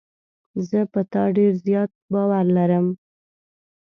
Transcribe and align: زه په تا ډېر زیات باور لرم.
زه 0.69 0.79
په 0.91 1.01
تا 1.11 1.23
ډېر 1.37 1.51
زیات 1.65 1.91
باور 2.11 2.45
لرم. 2.57 2.87